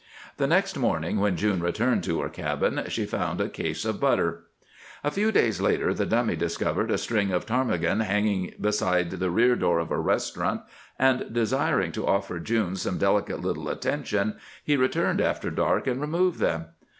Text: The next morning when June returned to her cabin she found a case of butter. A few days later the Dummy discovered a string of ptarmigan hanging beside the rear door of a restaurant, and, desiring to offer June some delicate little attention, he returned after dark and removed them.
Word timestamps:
The 0.37 0.47
next 0.47 0.79
morning 0.79 1.19
when 1.19 1.37
June 1.37 1.61
returned 1.61 2.03
to 2.05 2.21
her 2.21 2.29
cabin 2.29 2.85
she 2.87 3.05
found 3.05 3.39
a 3.39 3.47
case 3.47 3.85
of 3.85 3.99
butter. 3.99 4.45
A 5.03 5.11
few 5.11 5.31
days 5.31 5.61
later 5.61 5.93
the 5.93 6.07
Dummy 6.07 6.35
discovered 6.35 6.89
a 6.89 6.97
string 6.97 7.29
of 7.29 7.45
ptarmigan 7.45 7.99
hanging 7.99 8.55
beside 8.59 9.11
the 9.11 9.29
rear 9.29 9.55
door 9.55 9.77
of 9.77 9.91
a 9.91 9.99
restaurant, 9.99 10.61
and, 10.97 11.31
desiring 11.31 11.91
to 11.91 12.07
offer 12.07 12.39
June 12.39 12.75
some 12.75 12.97
delicate 12.97 13.41
little 13.43 13.69
attention, 13.69 14.37
he 14.63 14.75
returned 14.75 15.21
after 15.21 15.51
dark 15.51 15.85
and 15.85 16.01
removed 16.01 16.39
them. 16.39 16.69